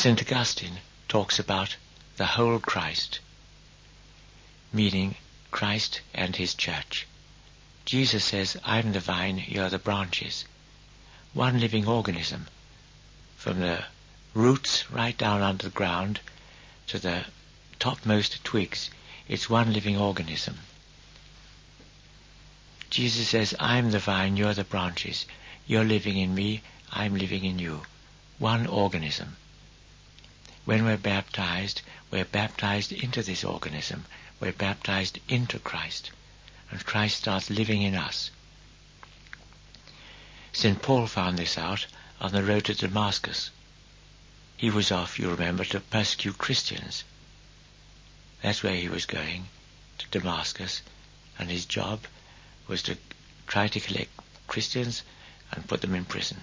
[0.00, 0.22] St.
[0.22, 0.78] Augustine
[1.08, 1.76] talks about
[2.16, 3.20] the whole Christ,
[4.72, 5.14] meaning
[5.50, 7.06] Christ and his church.
[7.84, 10.46] Jesus says, I'm the vine, you're the branches.
[11.34, 12.46] One living organism,
[13.36, 13.84] from the
[14.32, 16.20] roots right down under the ground
[16.86, 17.26] to the
[17.78, 18.88] topmost twigs.
[19.28, 20.60] It's one living organism.
[22.88, 25.26] Jesus says, I'm the vine, you're the branches.
[25.66, 27.82] You're living in me, I'm living in you.
[28.38, 29.36] One organism.
[30.70, 34.04] When we're baptized, we're baptized into this organism.
[34.38, 36.12] We're baptized into Christ.
[36.70, 38.30] And Christ starts living in us.
[40.52, 40.80] St.
[40.80, 41.86] Paul found this out
[42.20, 43.50] on the road to Damascus.
[44.56, 47.02] He was off, you remember, to persecute Christians.
[48.40, 49.48] That's where he was going,
[49.98, 50.82] to Damascus,
[51.36, 52.06] and his job
[52.68, 52.96] was to
[53.48, 54.12] try to collect
[54.46, 55.02] Christians
[55.50, 56.42] and put them in prison.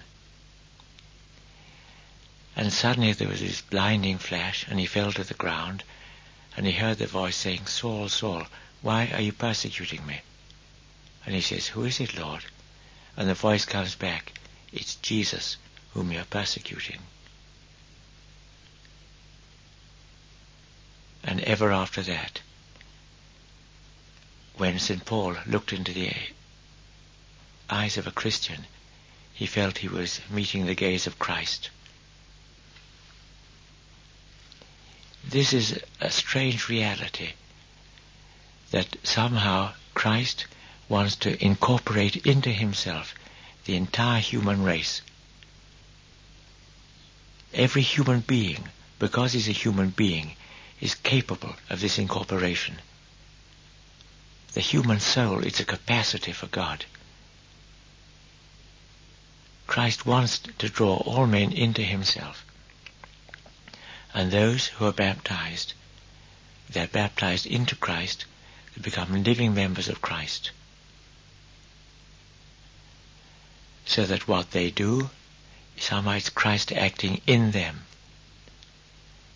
[2.58, 5.84] And suddenly there was this blinding flash, and he fell to the ground,
[6.56, 8.48] and he heard the voice saying, Saul, Saul,
[8.82, 10.22] why are you persecuting me?
[11.24, 12.44] And he says, Who is it, Lord?
[13.16, 14.32] And the voice comes back,
[14.72, 15.56] It's Jesus
[15.92, 16.98] whom you're persecuting.
[21.22, 22.40] And ever after that,
[24.56, 25.04] when St.
[25.04, 26.12] Paul looked into the
[27.70, 28.66] eyes of a Christian,
[29.32, 31.70] he felt he was meeting the gaze of Christ.
[35.28, 37.32] This is a strange reality
[38.70, 40.46] that somehow Christ
[40.88, 43.14] wants to incorporate into himself
[43.66, 45.02] the entire human race.
[47.52, 50.34] Every human being, because he's a human being,
[50.80, 52.80] is capable of this incorporation.
[54.54, 56.86] The human soul is a capacity for God.
[59.66, 62.46] Christ wants to draw all men into himself.
[64.18, 65.74] And those who are baptized,
[66.68, 68.24] they're baptized into Christ,
[68.74, 70.50] they become living members of Christ.
[73.86, 75.10] So that what they do
[75.76, 77.84] is somehow Christ acting in them.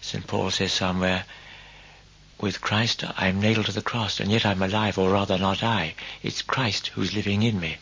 [0.01, 0.27] St.
[0.27, 1.27] Paul says somewhere,
[2.41, 5.63] with Christ I am nailed to the cross, and yet I'm alive, or rather not
[5.63, 5.95] I.
[6.25, 7.77] It's Christ who's living in me.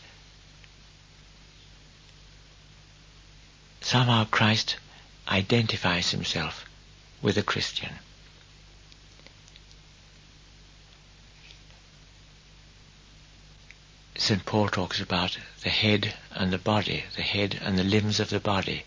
[3.81, 4.75] Somehow Christ
[5.27, 6.67] identifies himself
[7.21, 7.93] with a Christian.
[14.15, 14.45] St.
[14.45, 18.39] Paul talks about the head and the body, the head and the limbs of the
[18.39, 18.85] body,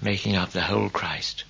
[0.00, 1.44] making up the whole Christ.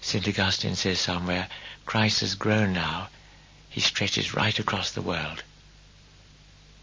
[0.00, 0.28] St.
[0.28, 1.48] Augustine says somewhere,
[1.86, 3.08] Christ has grown now,
[3.68, 5.42] he stretches right across the world.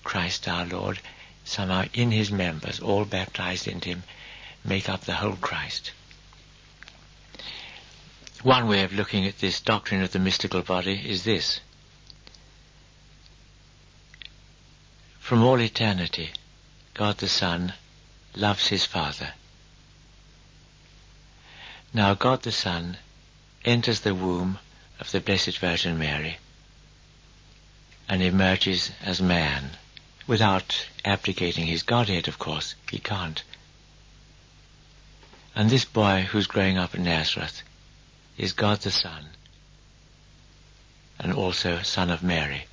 [0.03, 0.99] Christ our Lord,
[1.45, 4.03] somehow in his members, all baptized into him,
[4.65, 5.91] make up the whole Christ.
[8.43, 11.61] One way of looking at this doctrine of the mystical body is this.
[15.17, 16.31] From all eternity,
[16.93, 17.73] God the Son
[18.35, 19.33] loves his Father.
[21.93, 22.97] Now God the Son
[23.63, 24.59] enters the womb
[24.99, 26.37] of the Blessed Virgin Mary
[28.09, 29.77] and emerges as man
[30.27, 32.75] without abdicating his Godhead, of course.
[32.91, 33.41] He can't.
[35.55, 37.63] And this boy who's growing up in Nazareth
[38.43, 39.23] is God the Son
[41.17, 42.65] and also Son of Mary.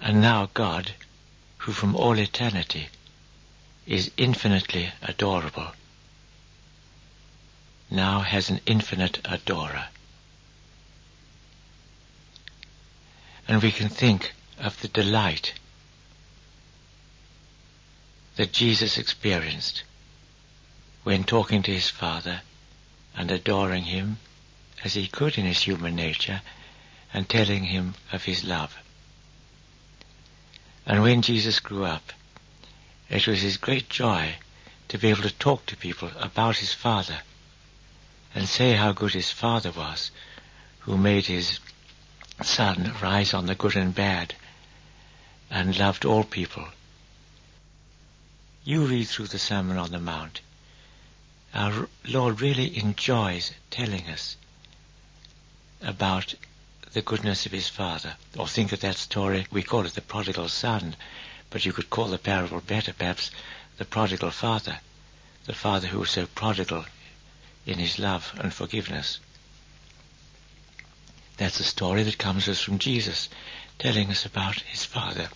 [0.00, 0.90] And now God,
[1.58, 2.88] who from all eternity
[3.86, 5.68] is infinitely adorable,
[7.88, 9.86] now has an infinite adorer.
[13.46, 15.54] And we can think of the delight
[18.34, 19.84] that Jesus experienced
[21.04, 22.40] when talking to his Father
[23.16, 24.18] and adoring him
[24.82, 26.40] as he could in his human nature
[27.12, 28.76] and telling him of his love.
[30.86, 32.12] And when Jesus grew up,
[33.08, 34.34] it was his great joy
[34.88, 37.20] to be able to talk to people about his Father
[38.34, 40.10] and say how good his Father was,
[40.80, 41.60] who made his
[42.42, 44.34] sun rise on the good and bad
[45.50, 46.66] and loved all people.
[48.64, 50.40] You read through the Sermon on the Mount.
[51.54, 54.36] Our Lord really enjoys telling us
[55.80, 56.34] about
[56.92, 58.16] the goodness of his father.
[58.36, 60.96] Or think of that story, we call it the prodigal son,
[61.50, 63.30] but you could call the parable better perhaps
[63.78, 64.80] the prodigal father,
[65.44, 66.86] the father who was so prodigal
[67.66, 69.20] in his love and forgiveness.
[71.36, 73.28] That's a story that comes to us from Jesus,
[73.78, 75.28] telling us about his father.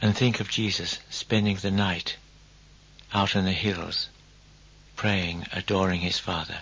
[0.00, 2.16] And think of Jesus spending the night
[3.12, 4.08] out in the hills,
[5.02, 6.60] praying, adoring his Father.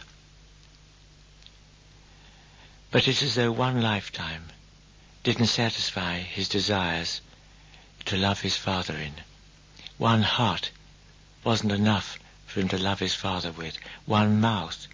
[2.91, 4.45] But it's as though one lifetime
[5.23, 7.21] didn't satisfy his desires
[8.07, 9.13] to love his Father in.
[9.99, 10.71] One heart
[11.45, 13.77] wasn't enough for him to love his Father with.
[14.07, 14.87] One mouth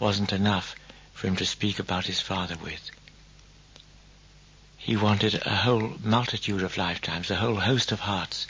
[0.00, 0.74] wasn't enough
[1.12, 2.90] for him to speak about his Father with.
[4.78, 8.46] He wanted a whole multitude of lifetimes, a whole host of hearts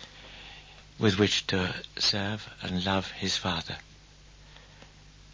[1.00, 3.78] with which to serve and love his Father.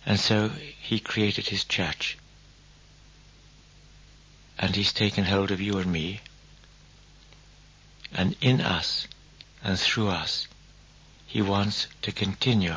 [0.05, 2.19] And so he created his church.
[4.59, 6.21] And he's taken hold of you and me.
[8.13, 9.07] And in us
[9.63, 10.47] and through us,
[11.27, 12.77] he wants to continue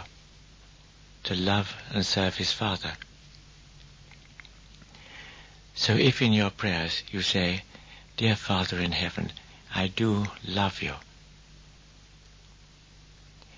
[1.24, 2.94] to love and serve his Father.
[5.74, 7.64] So if in your prayers you say,
[8.16, 9.34] Dear Father in heaven,
[9.74, 10.94] I do love you,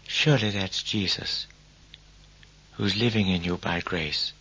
[0.08, 1.46] surely that's Jesus
[2.78, 4.34] who's living in you by grace,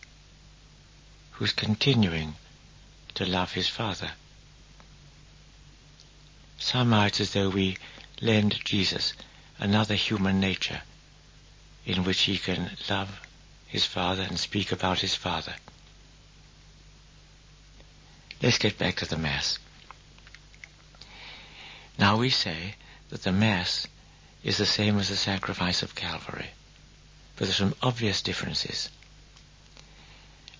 [1.31, 2.35] who's continuing
[3.15, 4.11] to love his Father.
[6.59, 7.77] Somehow it's as though we
[8.21, 9.13] lend Jesus
[9.57, 10.81] another human nature
[11.83, 13.21] in which he can love
[13.65, 15.55] his Father and speak about his Father.
[18.41, 19.57] Let's get back to the Mass.
[21.97, 22.75] Now we say
[23.09, 23.87] that the Mass
[24.43, 26.51] is the same as the sacrifice of Calvary.
[27.37, 28.89] But there's some obvious differences.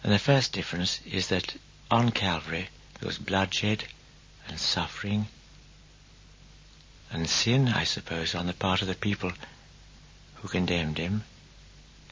[0.03, 1.55] And the first difference is that
[1.89, 2.69] on Calvary
[2.99, 3.83] there was bloodshed
[4.47, 5.27] and suffering
[7.11, 9.31] and sin, I suppose, on the part of the people
[10.35, 11.23] who condemned him.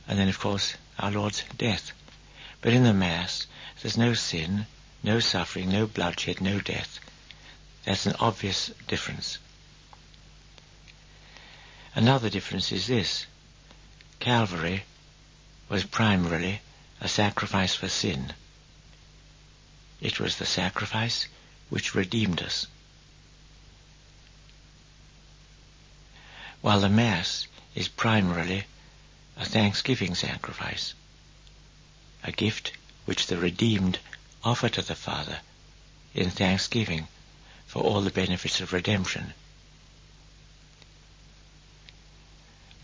[0.07, 1.91] And then, of course, our Lord's death.
[2.62, 3.47] But in the Mass,
[3.81, 4.65] there's no sin,
[5.03, 7.00] no suffering, no bloodshed, no death.
[7.83, 9.38] That's an obvious difference.
[11.94, 13.27] Another difference is this.
[14.19, 14.83] Calvary
[15.69, 16.62] was primarily
[17.01, 18.33] a sacrifice for sin.
[20.01, 21.27] It was the sacrifice
[21.69, 22.67] which redeemed us.
[26.62, 28.65] While the Mass is primarily
[29.38, 30.94] a thanksgiving sacrifice,
[32.23, 32.71] a gift
[33.06, 34.00] which the redeemed
[34.44, 35.39] offer to the Father
[36.13, 37.07] in thanksgiving
[37.67, 39.33] for all the benefits of redemption.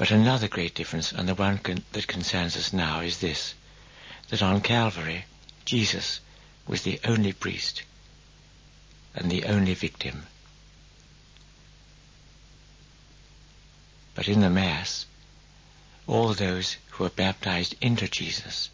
[0.01, 3.53] But another great difference, and the one con- that concerns us now, is this,
[4.30, 5.25] that on Calvary,
[5.63, 6.21] Jesus
[6.65, 7.83] was the only priest
[9.13, 10.25] and the only victim.
[14.15, 15.06] But in the Mass,
[16.07, 18.71] all those who are baptized into Jesus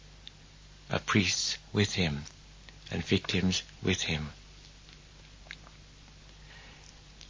[0.90, 2.24] are priests with him
[2.90, 4.30] and victims with him.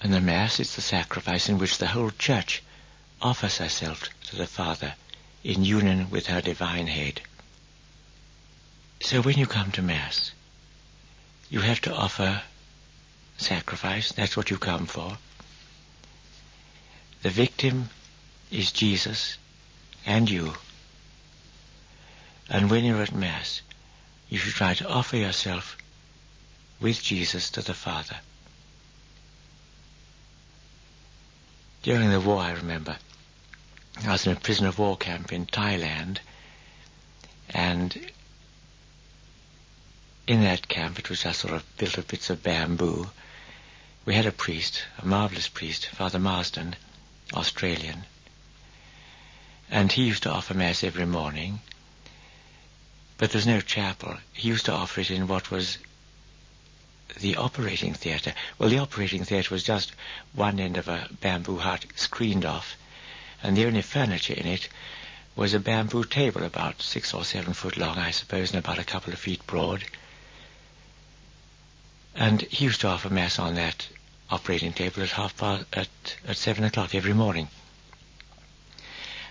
[0.00, 2.62] And the Mass is the sacrifice in which the whole Church
[3.20, 4.94] offers herself to the Father
[5.44, 7.20] in union with her divine head.
[9.00, 10.32] So when you come to Mass,
[11.50, 12.42] you have to offer
[13.38, 14.12] sacrifice.
[14.12, 15.16] That's what you come for.
[17.22, 17.90] The victim
[18.50, 19.38] is Jesus
[20.06, 20.54] and you.
[22.48, 23.62] And when you're at Mass,
[24.28, 25.76] you should try to offer yourself
[26.80, 28.16] with Jesus to the Father.
[31.82, 32.96] During the war, I remember,
[34.04, 36.18] I was in a prisoner of war camp in Thailand,
[37.50, 38.12] and
[40.26, 43.10] in that camp, it was just sort of built of bits of bamboo.
[44.04, 46.76] We had a priest, a marvelous priest, Father Marsden,
[47.34, 48.04] Australian,
[49.70, 51.60] and he used to offer Mass every morning,
[53.16, 54.16] but there was no chapel.
[54.32, 55.78] He used to offer it in what was
[57.18, 58.32] the operating theatre.
[58.58, 59.92] Well, the operating theatre was just
[60.32, 62.76] one end of a bamboo hut screened off,
[63.42, 64.68] and the only furniture in it
[65.36, 68.84] was a bamboo table about six or seven foot long, I suppose, and about a
[68.84, 69.84] couple of feet broad.
[72.14, 73.88] And he used to offer mass on that
[74.30, 75.88] operating table at half past at,
[76.26, 77.48] at seven o'clock every morning.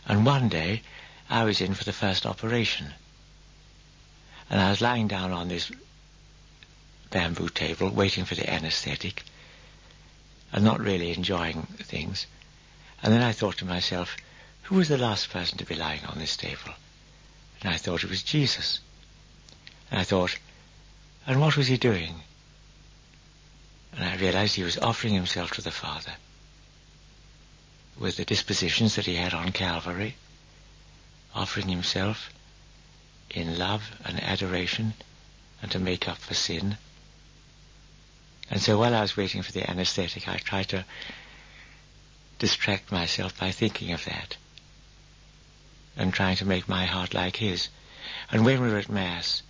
[0.08, 0.82] And one day
[1.30, 2.94] I was in for the first operation.
[4.50, 5.70] And I was lying down on this
[7.10, 9.24] bamboo table waiting for the anesthetic
[10.54, 12.26] and not really enjoying things.
[13.04, 14.18] And then I thought to myself,
[14.63, 16.74] who was the last person to be lying on this table?
[17.62, 18.80] And I thought it was Jesus.
[19.92, 20.38] And I thought,
[21.25, 22.22] and what was he doing?
[23.94, 26.13] And I realized he was offering himself to the Father
[28.00, 30.16] with the dispositions that he had on Calvary,
[31.34, 32.30] offering himself
[33.32, 34.94] in love and adoration
[35.62, 36.77] and to make up for sin.
[38.50, 40.86] And so while I was waiting for the anesthetic, I tried to
[42.39, 44.38] distract myself by thinking of that.
[46.00, 47.70] and trying to make my heart like his.
[48.32, 49.41] And when we're at Mass,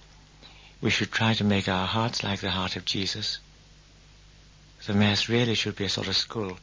[0.79, 3.39] we should try to make our hearts like the heart of Jesus.
[4.85, 6.57] The Mass really should be a sort of school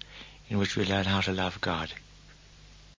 [0.48, 1.92] in which we learn how to love God.